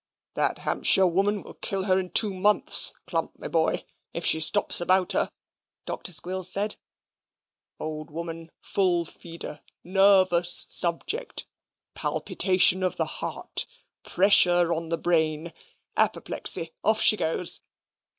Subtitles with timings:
[0.33, 3.85] "That Hampshire woman will kill her in two months, Clump, my boy,
[4.15, 5.29] if she stops about her,"
[5.85, 6.11] Dr.
[6.11, 6.77] Squills said.
[7.79, 11.45] "Old woman; full feeder; nervous subject;
[11.93, 13.67] palpitation of the heart;
[14.01, 15.53] pressure on the brain;
[15.95, 17.61] apoplexy; off she goes.